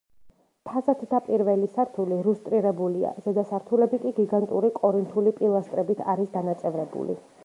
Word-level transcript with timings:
ფასადთა 0.67 1.17
პირველი 1.25 1.67
სართული 1.73 2.17
რუსტირებულია, 2.27 3.11
ზედა 3.25 3.43
სართულები 3.49 3.99
კი 4.07 4.13
გიგანტური 4.21 4.71
კორინთული 4.79 5.35
პილასტრებით 5.43 6.03
არის 6.15 6.33
დანაწევრებული. 6.39 7.19